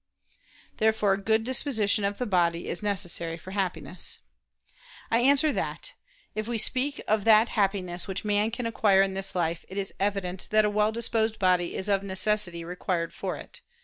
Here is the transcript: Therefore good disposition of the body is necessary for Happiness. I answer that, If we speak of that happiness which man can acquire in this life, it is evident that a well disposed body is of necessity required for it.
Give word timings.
Therefore 0.77 1.15
good 1.15 1.43
disposition 1.43 2.03
of 2.03 2.17
the 2.17 2.25
body 2.25 2.67
is 2.67 2.81
necessary 2.81 3.37
for 3.37 3.51
Happiness. 3.51 4.17
I 5.11 5.19
answer 5.19 5.53
that, 5.53 5.93
If 6.33 6.47
we 6.47 6.57
speak 6.57 6.99
of 7.07 7.23
that 7.25 7.49
happiness 7.49 8.07
which 8.07 8.25
man 8.25 8.49
can 8.49 8.65
acquire 8.65 9.03
in 9.03 9.13
this 9.13 9.35
life, 9.35 9.63
it 9.69 9.77
is 9.77 9.93
evident 9.99 10.47
that 10.49 10.65
a 10.65 10.71
well 10.71 10.91
disposed 10.91 11.37
body 11.37 11.75
is 11.75 11.87
of 11.87 12.01
necessity 12.01 12.63
required 12.63 13.13
for 13.13 13.37
it. 13.37 13.61